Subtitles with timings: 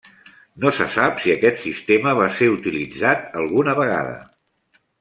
[0.63, 4.19] No se sap si aquest sistema va ser utilitzat alguna vegada.